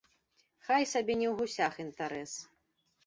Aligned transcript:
Хай 0.69 0.87
сабе 0.93 1.17
не 1.21 1.27
ў 1.29 1.33
гусях 1.41 1.73
інтарэс. 1.87 2.33